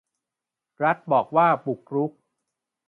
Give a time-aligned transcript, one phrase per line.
[0.83, 2.11] รัฐบอกว่าบุกรุก